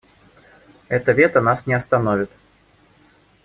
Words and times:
Это 0.87 1.11
вето 1.11 1.41
нас 1.41 1.67
не 1.67 1.75
остановит. 1.75 2.31